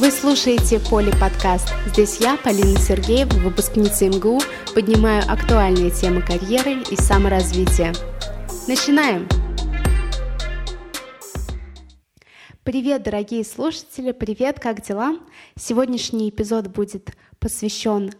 [0.00, 1.74] Вы слушаете Поли подкаст.
[1.88, 4.40] Здесь я, Полина Сергеева, выпускница МГУ,
[4.74, 7.92] поднимаю актуальные темы карьеры и саморазвития.
[8.66, 9.28] Начинаем!
[12.62, 14.12] Привет, дорогие слушатели!
[14.12, 15.18] Привет, как дела?
[15.58, 18.10] Сегодняшний эпизод будет посвящен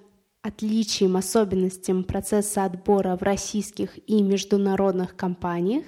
[0.42, 5.84] отличиям, особенностям процесса отбора в российских и международных компаниях.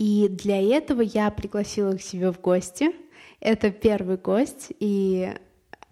[0.00, 2.90] И для этого я пригласила к себе в гости–
[3.40, 5.34] это первый гость, и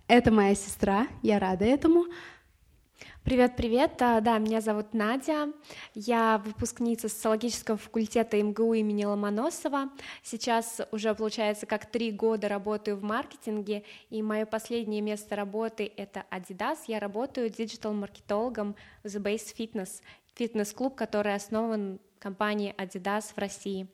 [0.06, 2.04] это моя сестра, я рада этому.
[3.24, 4.00] Привет, привет.
[4.00, 5.52] А, да, меня зовут Надя.
[5.94, 9.90] Я выпускница социологического факультета МГУ имени Ломоносова.
[10.22, 16.24] Сейчас уже получается как три года работаю в маркетинге, и мое последнее место работы это
[16.30, 16.78] Adidas.
[16.86, 20.00] Я работаю диджитал-маркетологом в The Base Fitness,
[20.34, 23.88] фитнес-клуб, который основан компанией Adidas в России.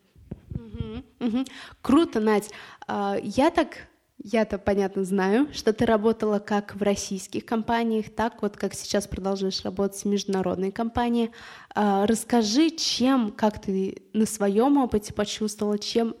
[0.75, 1.45] Угу, угу.
[1.81, 2.49] Круто, Надь.
[2.87, 3.87] А, я так,
[4.17, 9.63] я-то, понятно, знаю, что ты работала как в российских компаниях, так вот, как сейчас продолжаешь
[9.63, 11.31] работать в международной компании.
[11.73, 16.15] А, расскажи, чем, как ты на своем опыте почувствовала, чем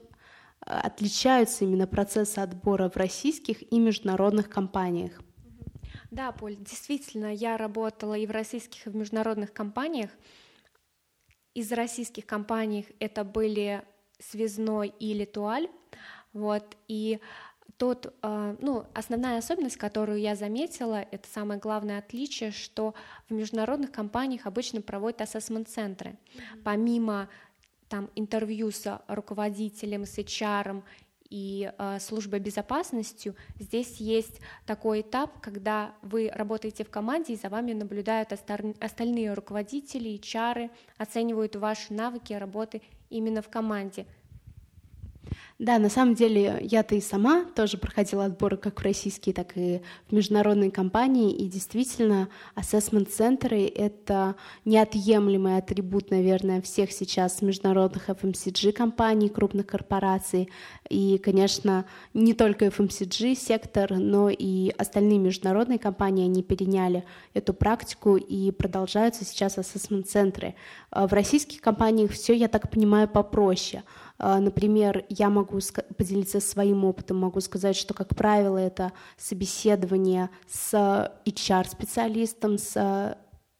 [0.61, 5.21] а, отличаются именно процессы отбора в российских и международных компаниях?
[6.11, 10.11] Да, Поль, действительно, я работала и в российских, и в международных компаниях.
[11.53, 13.83] Из российских компаний это были
[14.31, 15.69] связной и литуаль,
[16.33, 17.19] вот, и
[17.77, 22.93] тот, э, ну, основная особенность, которую я заметила, это самое главное отличие, что
[23.29, 26.11] в международных компаниях обычно проводят ассессмент-центры.
[26.11, 26.61] Mm-hmm.
[26.63, 27.29] Помимо
[27.89, 30.83] там интервью с руководителем, с HR
[31.29, 37.49] и э, службой безопасности, здесь есть такой этап, когда вы работаете в команде, и за
[37.49, 42.81] вами наблюдают остальные руководители, HR, оценивают ваши навыки работы
[43.17, 44.05] именно в команде.
[45.57, 49.81] Да, на самом деле я-то и сама тоже проходила отборы как в российские, так и
[50.09, 59.65] в международные компании, и действительно ассессмент-центры— это неотъемлемый атрибут, наверное, всех сейчас международных FMCG-компаний, крупных
[59.67, 60.49] корпораций,
[60.89, 68.51] и, конечно, не только FMCG-сектор, но и остальные международные компании, они переняли эту практику и
[68.51, 70.55] продолжаются сейчас ассессмент-центры.
[70.89, 73.83] А в российских компаниях все, я так понимаю, попроще—
[74.17, 75.59] например, я могу
[75.97, 80.73] поделиться своим опытом, могу сказать, что, как правило, это собеседование с
[81.25, 83.17] HR-специалистом, с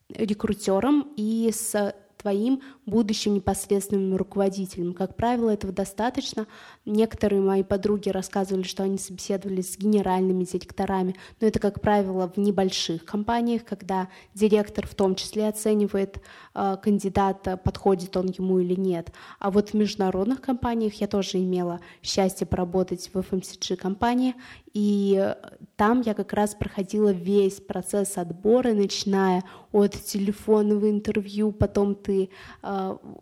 [0.10, 4.94] рекрутером и с твоим будущим непосредственным руководителем.
[4.94, 6.48] Как правило, этого достаточно.
[6.86, 12.38] Некоторые мои подруги рассказывали, что они собеседовались с генеральными директорами, но это, как правило, в
[12.38, 16.22] небольших компаниях, когда директор в том числе оценивает
[16.54, 19.12] э, кандидата, подходит он ему или нет.
[19.40, 24.36] А вот в международных компаниях я тоже имела счастье поработать в FMCG-компании,
[24.74, 25.34] и
[25.78, 32.30] там я как раз проходила весь процесс отбора, начиная от телефонного интервью, потом ты
[32.62, 32.75] э,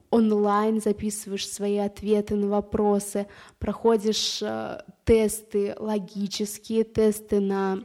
[0.09, 3.27] онлайн записываешь свои ответы на вопросы,
[3.59, 7.79] проходишь э, тесты логические, тесты на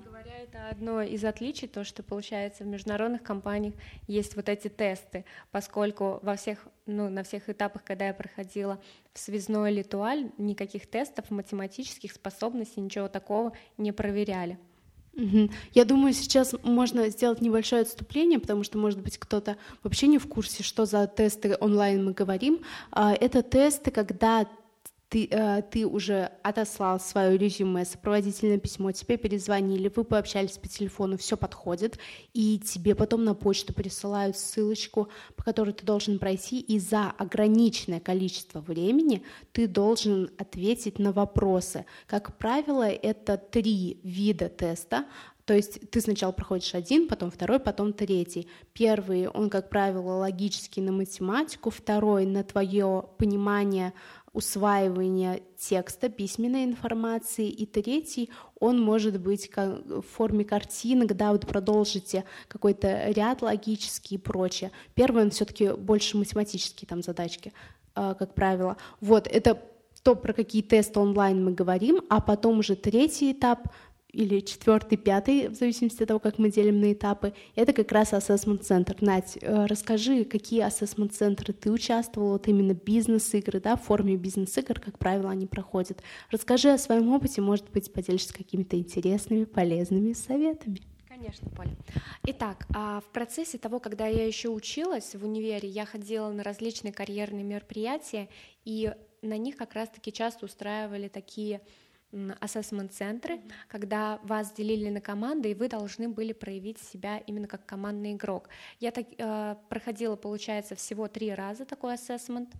[0.48, 3.74] это одно из отличий, то, что получается в международных компаниях
[4.06, 8.80] есть вот эти тесты, поскольку во всех, ну, на всех этапах, когда я проходила
[9.12, 14.58] в связной литуаль, никаких тестов математических способностей, ничего такого не проверяли.
[15.74, 20.28] Я думаю, сейчас можно сделать небольшое отступление, потому что, может быть, кто-то вообще не в
[20.28, 22.60] курсе, что за тесты онлайн мы говорим.
[22.92, 24.46] А, это тесты, когда
[25.08, 31.16] ты, э, ты уже отослал свое резюме, сопроводительное письмо, тебе перезвонили, вы пообщались по телефону,
[31.16, 31.98] все подходит,
[32.34, 38.00] и тебе потом на почту присылают ссылочку, по которой ты должен пройти, и за ограниченное
[38.00, 41.86] количество времени ты должен ответить на вопросы.
[42.06, 45.06] Как правило, это три вида теста.
[45.48, 48.48] То есть ты сначала проходишь один, потом второй, потом третий.
[48.74, 53.94] Первый, он, как правило, логический на математику, второй на твое понимание
[54.38, 58.30] усваивания текста, письменной информации, и третий,
[58.60, 64.70] он может быть в форме картинок, да, вот продолжите какой-то ряд логический и прочее.
[64.94, 67.52] Первый, он все-таки больше математические там задачки,
[67.96, 68.76] а, как правило.
[69.00, 69.60] Вот, это
[70.04, 73.68] то, про какие тесты онлайн мы говорим, а потом уже третий этап—
[74.12, 78.14] или четвертый, пятый, в зависимости от того, как мы делим на этапы, это как раз
[78.14, 78.96] ассессмент центр.
[79.00, 84.80] Надь, э, расскажи, какие ассессмент центры ты участвовала, вот именно бизнес-игры, да, в форме бизнес-игр,
[84.80, 86.02] как правило, они проходят.
[86.30, 90.80] Расскажи о своем опыте, может быть, поделишься какими-то интересными, полезными советами.
[91.06, 91.76] Конечно, Поля.
[92.28, 96.92] Итак, а в процессе того, когда я еще училась в универе, я ходила на различные
[96.92, 98.28] карьерные мероприятия,
[98.64, 101.60] и на них как раз-таки часто устраивали такие
[102.40, 103.52] ассессмент-центры, mm-hmm.
[103.68, 108.48] когда вас делили на команды, и вы должны были проявить себя именно как командный игрок.
[108.80, 112.50] Я так, э, проходила, получается, всего три раза такой ассессмент.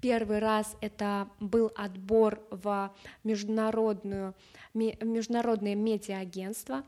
[0.00, 4.34] Первый раз это был отбор в международную,
[4.74, 6.84] международное медиа-агентство.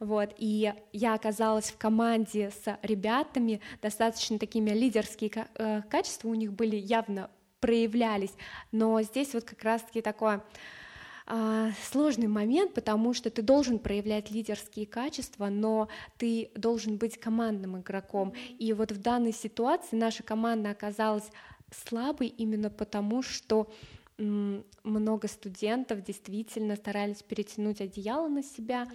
[0.00, 6.52] Вот, и я оказалась в команде с ребятами, достаточно такими лидерские э, качества у них
[6.52, 7.30] были явно
[7.60, 8.32] проявлялись,
[8.72, 10.42] но здесь вот как раз-таки такое
[11.26, 15.88] сложный момент, потому что ты должен проявлять лидерские качества, но
[16.18, 18.34] ты должен быть командным игроком.
[18.58, 21.30] И вот в данной ситуации наша команда оказалась
[21.70, 23.72] слабой именно потому, что
[24.18, 28.86] много студентов действительно старались перетянуть одеяло на себя.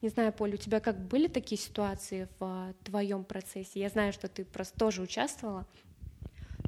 [0.00, 3.80] Не знаю, Поля, у тебя как были такие ситуации в а, твоем процессе?
[3.80, 5.66] Я знаю, что ты просто тоже участвовала.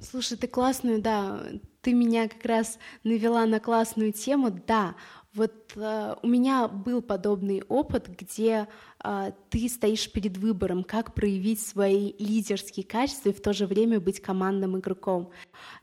[0.01, 1.43] Слушай, ты классную, да,
[1.85, 4.97] ты меня как раз навела на классную тему, да.
[5.35, 8.69] Вот э, у меня был подобный опыт, где
[9.03, 14.01] э, ты стоишь перед выбором, как проявить свои лидерские качества и в то же время
[14.01, 15.31] быть командным игроком.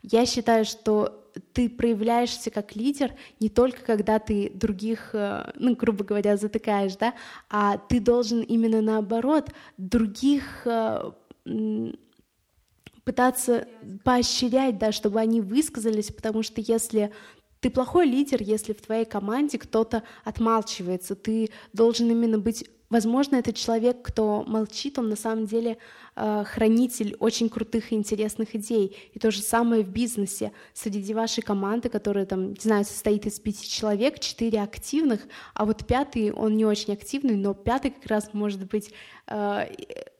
[0.02, 1.22] Я считаю, что
[1.52, 7.14] ты проявляешься как лидер не только когда ты других, э, ну, грубо говоря, затыкаешь, да,
[7.48, 11.12] а ты должен именно наоборот других э,
[13.04, 13.66] пытаться
[14.04, 17.12] поощрять, да, чтобы они высказались, потому что если
[17.60, 23.56] ты плохой лидер, если в твоей команде кто-то отмалчивается, ты должен именно быть Возможно, этот
[23.56, 25.78] человек, кто молчит, он на самом деле
[26.14, 28.94] э, хранитель очень крутых и интересных идей.
[29.14, 30.52] И то же самое в бизнесе.
[30.74, 35.22] Среди вашей команды, которая там, не знаю, состоит из пяти человек, четыре активных,
[35.54, 38.92] а вот пятый, он не очень активный, но пятый как раз может быть
[39.26, 39.68] э,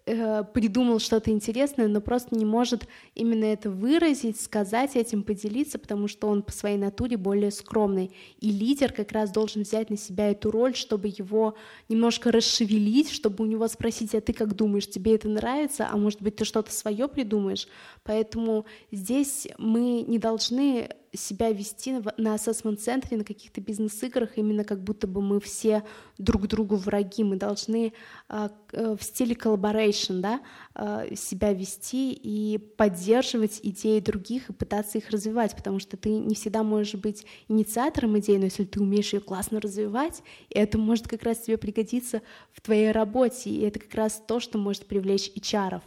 [0.04, 6.08] Э, придумал что-то интересное, но просто не может именно это выразить, сказать этим, поделиться, потому
[6.08, 8.10] что он по своей натуре более скромный.
[8.40, 11.54] И лидер как раз должен взять на себя эту роль, чтобы его
[11.88, 16.20] немножко расшевелить, чтобы у него спросить, а ты как думаешь, тебе это нравится, а может
[16.20, 17.68] быть ты что-то свое придумаешь.
[18.02, 25.06] Поэтому здесь мы не должны себя вести на ассессмент-центре, на каких-то бизнес-играх, именно как будто
[25.06, 25.84] бы мы все
[26.18, 27.22] друг другу враги.
[27.22, 27.92] Мы должны
[28.28, 30.40] э, в стиле collaboration да,
[30.74, 36.34] э, себя вести и поддерживать идеи других и пытаться их развивать, потому что ты не
[36.34, 41.22] всегда можешь быть инициатором идеи, но если ты умеешь ее классно развивать, это может как
[41.24, 42.22] раз тебе пригодиться
[42.52, 45.74] в твоей работе, и это как раз то, что может привлечь HR.
[45.74, 45.82] -ов.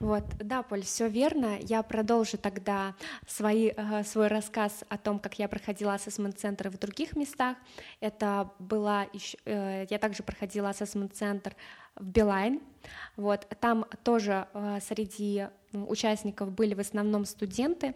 [0.00, 1.58] Вот, да, Поль, все верно.
[1.60, 2.94] Я продолжу тогда
[3.26, 7.56] свои, э, свой рассказ о том, как я проходила ассессмент-центры в других местах.
[8.00, 11.54] Это была еще, э, я также проходила ассессмент-центр
[11.96, 12.60] в Билайн.
[13.16, 17.94] Вот, там тоже э, среди участников были в основном студенты.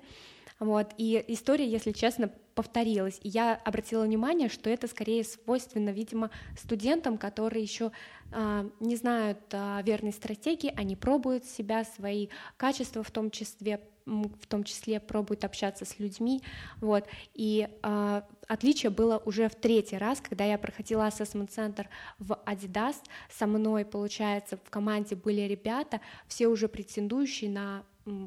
[0.58, 3.20] Вот, и история, если честно, повторилась.
[3.22, 7.92] И я обратила внимание, что это скорее свойственно, видимо, студентам, которые еще
[8.32, 12.26] а, не знают а, верной стратегии, они пробуют себя, свои
[12.56, 16.42] качества в том числе, в том числе пробуют общаться с людьми,
[16.80, 21.88] вот, и э, отличие было уже в третий раз, когда я проходила ассессмент-центр
[22.18, 22.96] в Adidas,
[23.30, 27.84] со мной, получается, в команде были ребята, все уже претендующие на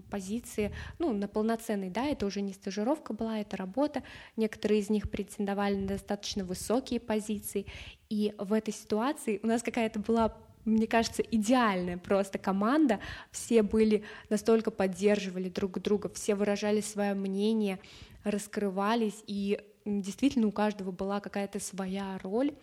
[0.10, 4.04] позиции, ну, на полноценный, да, это уже не стажировка была, это работа,
[4.38, 7.66] некоторые из них претендовали на достаточно высокие позиции,
[8.10, 13.00] и в этой ситуации у нас какая-то была мне кажется, идеальная просто команда.
[13.32, 17.80] Все были настолько поддерживали друг друга, все выражали свое мнение,
[18.24, 22.54] раскрывались, и действительно у каждого была какая-то своя роль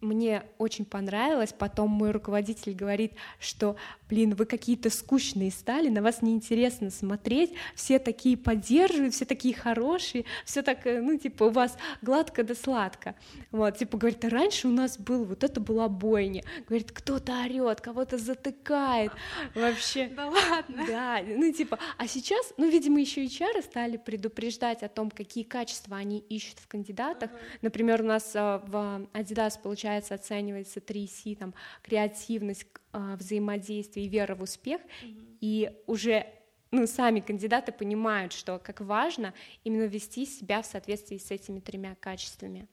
[0.00, 1.52] мне очень понравилось.
[1.52, 3.76] Потом мой руководитель говорит, что,
[4.08, 10.24] блин, вы какие-то скучные стали, на вас неинтересно смотреть, все такие поддерживают, все такие хорошие,
[10.44, 13.14] все так, э, ну, типа, у вас гладко да сладко.
[13.50, 16.42] Вот, типа, говорит, а раньше у нас был, вот это была бойня.
[16.66, 19.12] Говорит, кто-то орет, кого-то затыкает.
[19.54, 20.08] Вообще.
[20.08, 20.84] Да ладно.
[20.86, 25.96] Да, ну, типа, а сейчас, ну, видимо, еще HR стали предупреждать о том, какие качества
[25.96, 27.30] они ищут в кандидатах.
[27.62, 34.08] Например, у нас э, в Adidas, получается, получается, оценивается 3C, там, креативность, а, взаимодействие и
[34.08, 35.36] вера в успех, mm-hmm.
[35.40, 36.26] и уже
[36.70, 39.32] ну, сами кандидаты понимают, что как важно
[39.64, 42.66] именно вести себя в соответствии с этими тремя качествами.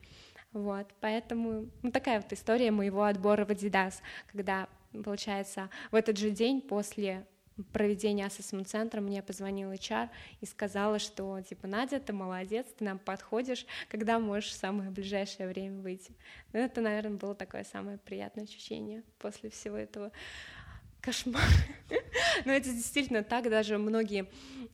[0.51, 3.95] Вот, поэтому ну, такая вот история моего отбора в Adidas,
[4.31, 7.25] когда, получается, в этот же день после
[7.71, 10.09] проведения ассессмент-центра мне позвонил HR
[10.41, 15.47] и сказала, что, типа, Надя, ты молодец, ты нам подходишь, когда можешь в самое ближайшее
[15.47, 16.13] время выйти.
[16.53, 20.11] Ну, это, наверное, было такое самое приятное ощущение после всего этого
[21.01, 21.43] Кошмар.
[22.45, 24.27] Но это действительно так, даже многие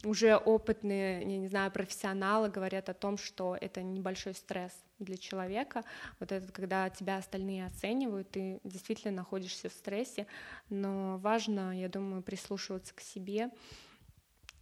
[0.03, 4.73] уже опытные, я не знаю, профессионалы говорят о том, что это небольшой стресс
[5.03, 5.83] для человека.
[6.19, 10.27] Вот это когда тебя остальные оценивают, ты действительно находишься в стрессе,
[10.69, 13.49] но важно, я думаю, прислушиваться к себе,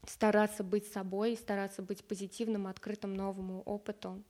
[0.08, 4.24] стараться быть собой, стараться быть позитивным, открытым новому опыту.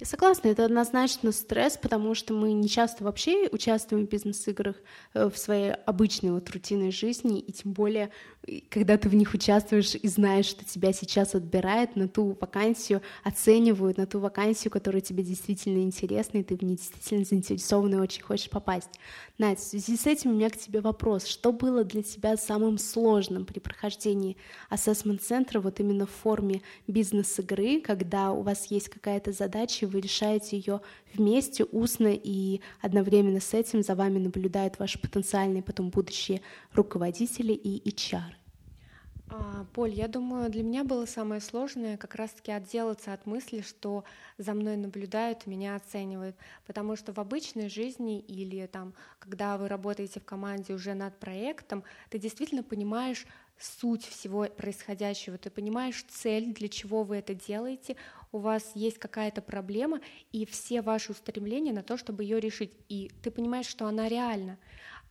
[0.00, 4.76] Я согласна, это однозначно стресс, потому что мы не часто вообще участвуем в бизнес-играх
[5.14, 8.10] э, в своей обычной вот рутинной жизни, и тем более
[8.70, 13.98] когда ты в них участвуешь и знаешь, что тебя сейчас отбирают на ту вакансию, оценивают
[13.98, 18.22] на ту вакансию, которая тебе действительно интересна, и ты в ней действительно заинтересован и очень
[18.22, 18.90] хочешь попасть.
[19.36, 21.26] Надь, в связи с этим у меня к тебе вопрос.
[21.26, 24.36] Что было для тебя самым сложным при прохождении
[24.68, 30.80] ассессмент-центра вот именно в форме бизнес-игры, когда у вас есть какая-то задача, вы решаете ее
[31.14, 36.42] вместе, устно, и одновременно с этим за вами наблюдают ваши потенциальные потом будущие
[36.72, 38.34] руководители и HR?
[39.30, 44.04] А, Поль, я думаю, для меня было самое сложное как раз-таки отделаться от мысли, что
[44.38, 50.20] за мной наблюдают, меня оценивают, потому что в обычной жизни или там, когда вы работаете
[50.20, 53.26] в команде уже над проектом, ты действительно понимаешь
[53.58, 57.96] суть всего происходящего, ты понимаешь цель, для чего вы это делаете,
[58.32, 60.00] у вас есть какая-то проблема,
[60.32, 64.58] и все ваши устремления на то, чтобы ее решить, и ты понимаешь, что она реальна.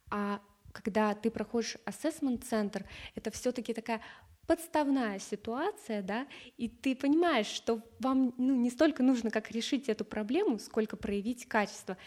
[0.09, 0.39] А
[0.71, 2.85] когда ты проходишь ассессмент-центр,
[3.15, 4.01] это все-таки такая
[4.45, 6.25] подставная ситуация, да,
[6.55, 11.47] и ты понимаешь, что вам ну, не столько нужно, как решить эту проблему, сколько проявить
[11.47, 11.97] качество.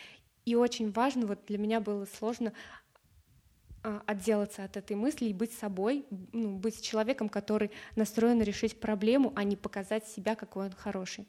[0.46, 2.54] И очень важно, вот для меня было сложно
[3.82, 9.44] отделаться от этой мысли и быть собой, ну, быть человеком, который настроен решить проблему, а
[9.44, 11.26] не показать себя, какой он хороший.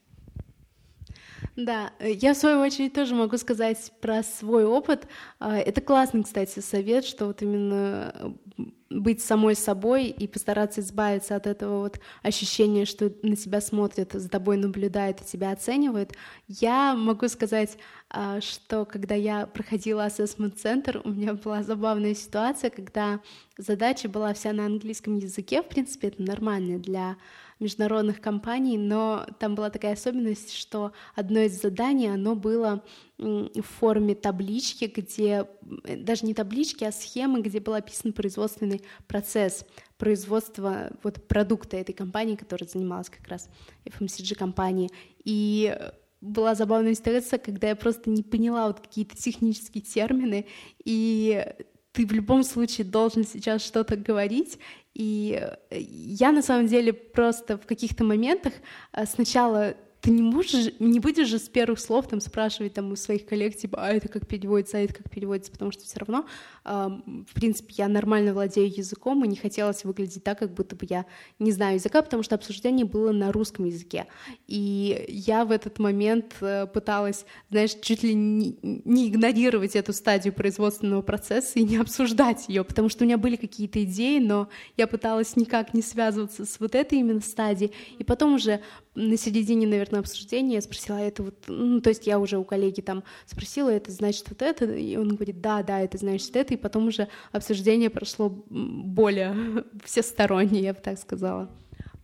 [1.56, 5.08] Да, э, я в свою очередь тоже могу сказать про свой опыт.
[5.40, 8.14] А, это классный, кстати, совет, что вот именно
[8.58, 14.14] э, быть самой собой и постараться избавиться от этого вот ощущения, что на тебя смотрят,
[14.14, 16.14] за тобой наблюдают и тебя оценивают.
[16.48, 18.01] Я могу сказать, а,
[18.42, 23.22] что когда я проходила assessment центр, у меня была забавная ситуация, когда
[23.58, 27.18] задача была вся на английском языке, в принципе, это нормально для
[27.62, 32.84] международных компаний, но там была такая особенность, что одно из заданий, оно было
[33.18, 35.48] в форме таблички, где
[35.84, 39.64] э, даже не таблички, а схемы, где был описан производственный процесс
[40.00, 43.48] производства вот продукта этой компании, которая занималась как раз
[43.86, 44.90] FMCG компании.
[45.24, 45.78] И
[46.22, 50.46] была забавная ситуация, когда я просто не поняла вот какие-то технические термины,
[50.86, 51.46] и
[51.92, 54.60] ты в любом случае должен сейчас что-то говорить,
[54.94, 58.54] и я на самом деле просто в каких-то моментах
[58.94, 62.96] э, сначала ты не можешь, не будешь же с первых слов там спрашивать там у
[62.96, 66.26] своих коллег, типа, а это как переводится, а это как переводится, потому что все равно,
[66.66, 66.88] э,
[67.30, 71.06] в принципе, я нормально владею языком, и не хотелось выглядеть так, как будто бы я
[71.38, 74.08] не знаю языка, потому что обсуждение было на русском языке.
[74.48, 80.34] И я в этот момент э, пыталась, знаешь, чуть ли не, не игнорировать эту стадию
[80.34, 84.88] производственного процесса и не обсуждать ее, потому что у меня были какие-то идеи, но я
[84.88, 88.62] пыталась никак не связываться с вот этой именно стадией, и потом уже
[88.96, 92.44] на середине, наверное, обсуждения я спросила, а это вот, ну, то есть я уже у
[92.44, 96.54] коллеги там спросила, это значит вот это, и он говорит, да, да, это значит это,
[96.54, 101.50] и потом уже обсуждение прошло более всестороннее, я бы так сказала.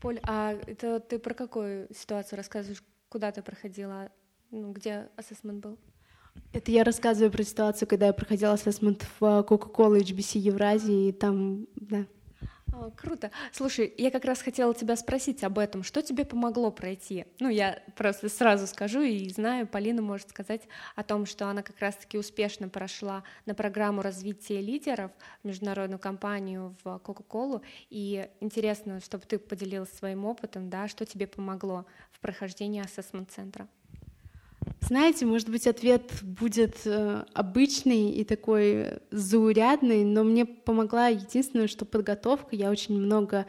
[0.01, 2.83] Поль, а это ты про какую ситуацию рассказываешь?
[3.09, 4.11] Куда ты проходила?
[4.51, 5.77] Ну, где ассессмент был?
[6.53, 11.67] Это я рассказываю про ситуацию, когда я проходила ассессмент в Coca-Cola HBC Евразии, и там,
[11.75, 12.05] да,
[12.77, 13.31] о, круто.
[13.51, 15.83] Слушай, я как раз хотела тебя спросить об этом.
[15.83, 17.25] Что тебе помогло пройти?
[17.39, 20.61] Ну, я просто сразу скажу и знаю, Полина может сказать
[20.95, 25.11] о том, что она как раз-таки успешно прошла на программу развития лидеров
[25.43, 27.61] в международную компанию в Coca-Cola.
[27.89, 33.67] И интересно, чтобы ты поделилась своим опытом, да, что тебе помогло в прохождении ассессмент-центра.
[34.87, 41.83] Знаете, может быть, ответ будет э, обычный и такой заурядный, но мне помогла единственное, что
[41.83, 42.55] подготовка.
[42.55, 43.45] Я очень много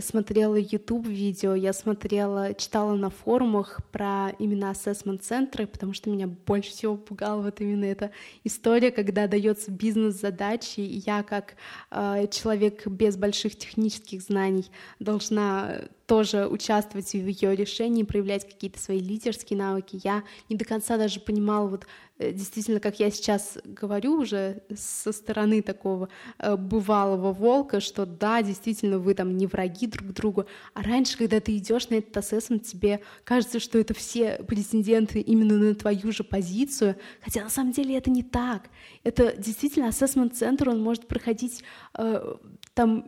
[0.00, 6.26] смотрела YouTube видео, я смотрела, читала на форумах про именно assessment центры, потому что меня
[6.26, 8.10] больше всего пугала вот именно эта
[8.42, 11.54] история, когда дается бизнес-задачи, и я как
[11.92, 14.66] э, человек без больших технических знаний
[14.98, 20.00] должна тоже участвовать в ее решении, проявлять какие-то свои лидерские навыки.
[20.02, 25.10] Я не до конца даже понимала вот Э, действительно, как я сейчас говорю уже со
[25.12, 26.08] стороны такого
[26.38, 31.40] э, бывалого волка, что да, действительно, вы там не враги друг другу, а раньше, когда
[31.40, 36.22] ты идешь на этот ассессмент, тебе кажется, что это все претенденты именно на твою же
[36.22, 38.70] позицию, хотя на самом деле это не так.
[39.02, 41.64] Это действительно ассессмент-центр, он может проходить
[41.98, 42.36] э,
[42.74, 43.00] там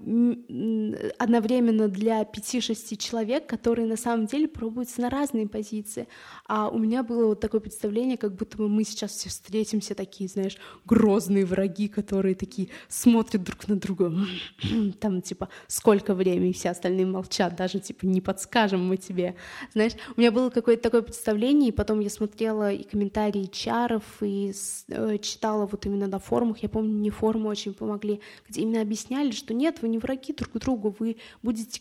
[1.18, 6.06] одновременно для 5-6 человек, которые на самом деле пробуются на разные позиции.
[6.46, 10.28] А у меня было вот такое представление, как будто бы мы сейчас все встретимся такие,
[10.28, 14.12] знаешь, грозные враги, которые такие смотрят друг на друга,
[15.00, 19.34] там типа сколько времени, все остальные молчат, даже типа не подскажем мы тебе,
[19.72, 19.92] знаешь.
[20.16, 24.52] У меня было какое-то такое представление, и потом я смотрела и комментарии чаров, и
[24.88, 29.30] э, читала вот именно на форумах, я помню, не форумы очень помогли, где именно объясняли,
[29.30, 31.80] что нет, вы не враги друг другу, вы будете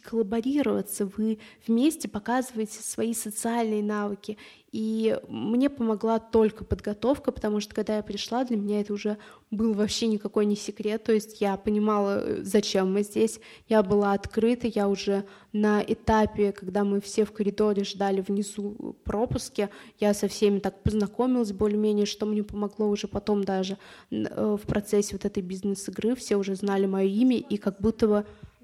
[0.95, 4.37] коллаборироваться, вы вместе показываете свои социальные навыки,
[4.71, 9.17] и мне помогла только подготовка, потому что когда я пришла, для меня это уже
[9.49, 11.05] был вообще никакой не секрет.
[11.05, 13.39] То есть я понимала, э, зачем мы здесь.
[13.69, 15.23] Я была открыта, я уже
[15.53, 19.69] на этапе, когда мы все в коридоре ждали внизу пропуски,
[20.01, 23.77] я со всеми так познакомилась более-менее, что мне помогло уже потом даже
[24.11, 26.15] э, в процессе вот этой бизнес-игры.
[26.15, 28.54] Все уже знали мое имя, и как будто бы Э,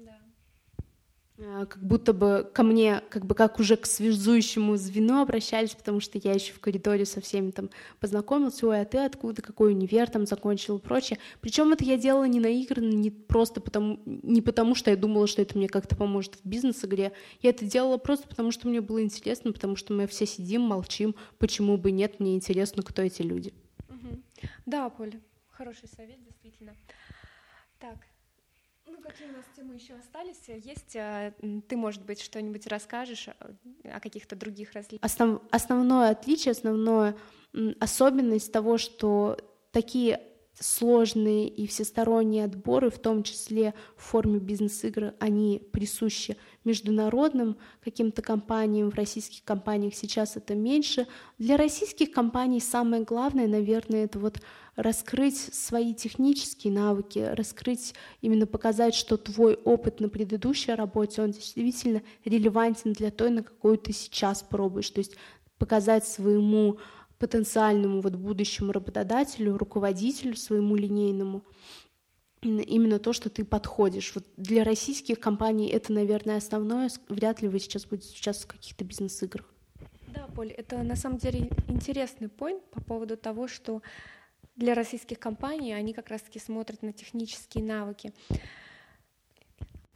[1.42, 6.18] как будто бы ко мне, как бы как уже к связующему звену обращались, потому что
[6.22, 7.70] я еще в коридоре со всеми там
[8.00, 11.18] познакомился, ой, а ты откуда, какой универ там закончил и прочее.
[11.40, 15.42] Причем это я делала не наигранно, не просто потому, не потому, что я думала, что
[15.42, 19.52] это мне как-то поможет в бизнес-игре, я это делала просто потому, что мне было интересно,
[19.52, 23.52] потому что мы все сидим, молчим, почему бы нет, мне интересно, кто эти люди.
[24.66, 25.20] Да, Поля,
[25.50, 26.74] хороший совет, действительно.
[27.78, 27.98] Так,
[28.92, 30.42] ну, какие у нас темы еще остались?
[30.48, 31.32] Есть, а,
[31.68, 33.28] ты, может быть, что-нибудь расскажешь
[33.84, 35.02] о каких-то других различиях?
[35.02, 37.16] Основ, основное отличие, основная
[37.80, 39.38] особенность того, что
[39.72, 40.20] такие
[40.58, 48.90] сложные и всесторонние отборы, в том числе в форме бизнес-игр, они присущи международным каким-то компаниям,
[48.90, 51.06] в российских компаниях сейчас это меньше.
[51.38, 54.40] Для российских компаний самое главное, наверное, это вот
[54.76, 62.02] раскрыть свои технические навыки, раскрыть, именно показать, что твой опыт на предыдущей работе, он действительно
[62.24, 64.90] релевантен для той, на какую ты сейчас пробуешь.
[64.90, 65.16] То есть
[65.58, 66.78] показать своему
[67.22, 71.44] потенциальному вот будущему работодателю, руководителю своему линейному,
[72.42, 74.12] именно то, что ты подходишь.
[74.16, 76.90] Вот для российских компаний это, наверное, основное.
[77.08, 79.46] Вряд ли вы сейчас будете сейчас в каких-то бизнес-играх.
[80.08, 83.82] Да, Поль, это на самом деле интересный point по поводу того, что
[84.56, 88.12] для российских компаний, они как раз-таки смотрят на технические навыки.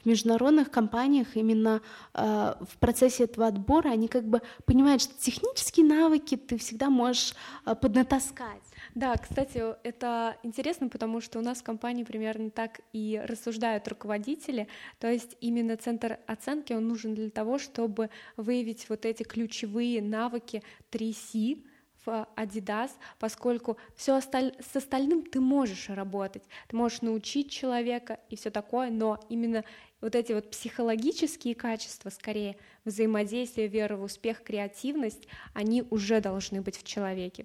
[0.07, 1.83] Международных компаниях именно
[2.15, 3.91] э, в процессе этого отбора.
[3.91, 8.63] Они как бы понимают, что технические навыки ты всегда можешь э, поднатаскать.
[8.95, 14.69] Да, кстати, это интересно, потому что у нас в компании примерно так и рассуждают руководители,
[14.99, 20.63] то есть именно центр оценки, он нужен для того, чтобы выявить вот эти ключевые навыки
[20.93, 21.63] 3C,
[22.07, 24.55] в Adidas, поскольку все осталь...
[24.61, 29.65] с остальным ты можешь работать, ты можешь научить человека и все такое, но именно
[30.07, 36.79] вот эти вот психологические качества, скорее взаимодействие, вера в успех, креативность, они уже должны быть
[36.79, 37.45] в человеке.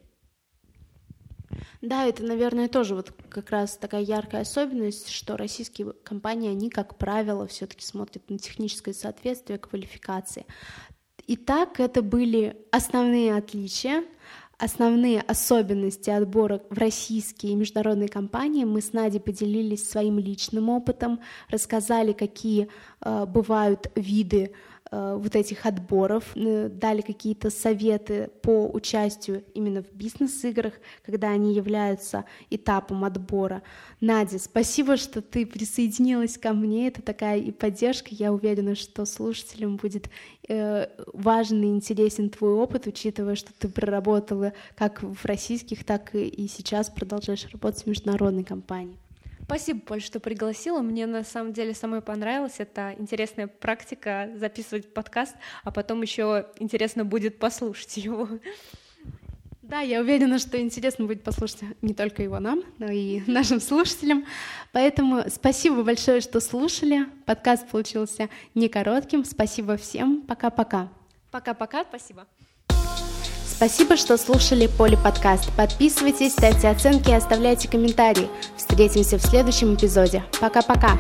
[1.82, 7.00] Да, это, наверное, тоже вот как раз такая яркая особенность, что российские компании, они, как
[7.00, 10.46] правило, все-таки смотрят на техническое соответствие квалификации.
[11.26, 14.04] Итак, это были основные отличия
[14.62, 18.64] основные особенности отбора в российские и международные компании.
[18.64, 21.20] Мы с Надей поделились своим личным опытом,
[21.50, 22.68] рассказали, какие
[23.02, 24.52] э, бывают виды
[24.92, 30.74] вот этих отборов, э, дали какие-то советы по участию именно в бизнес-играх,
[31.06, 33.64] когда они являются этапом отбора.
[34.02, 39.78] Надя, спасибо, что ты присоединилась ко мне, это такая и поддержка, я уверена, что слушателям
[39.78, 40.10] будет
[40.50, 46.50] э, важен и интересен твой опыт, учитывая, что ты проработала как в российских, так и
[46.50, 48.98] сейчас продолжаешь работать в международной компании.
[49.46, 50.82] Спасибо, Поль, что пригласила.
[50.82, 52.56] Мне на самом деле самой понравилось.
[52.58, 58.28] Это интересная практика записывать подкаст, а потом еще интересно будет послушать его.
[59.62, 64.26] Да, я уверена, что интересно будет послушать не только его нам, но и нашим слушателям.
[64.74, 67.06] Поэтому спасибо большое, что слушали.
[67.26, 69.24] Подкаст получился не коротким.
[69.24, 70.24] Спасибо всем.
[70.24, 70.90] Пока-пока.
[71.32, 71.86] Пока-пока.
[71.86, 72.28] Спасибо.
[73.62, 75.52] Спасибо, что слушали Поли подкаст.
[75.56, 78.28] Подписывайтесь, ставьте оценки и оставляйте комментарии.
[78.58, 80.24] Встретимся в следующем эпизоде.
[80.40, 80.98] Пока-пока.